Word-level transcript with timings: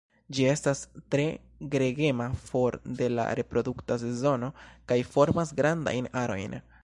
Ĝi 0.35 0.45
estas 0.51 0.79
tre 1.15 1.25
gregema 1.75 2.25
for 2.47 2.77
de 3.01 3.11
la 3.19 3.27
reprodukta 3.41 3.99
sezono 4.05 4.51
kaj 4.93 4.99
formas 5.13 5.53
grandajn 5.61 6.11
arojn. 6.23 6.59